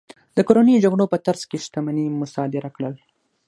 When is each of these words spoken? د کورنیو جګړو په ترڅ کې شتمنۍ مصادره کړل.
د 0.35 0.37
کورنیو 0.47 0.83
جګړو 0.85 1.05
په 1.13 1.17
ترڅ 1.25 1.41
کې 1.49 1.57
شتمنۍ 1.65 2.05
مصادره 2.21 2.69
کړل. 2.75 2.95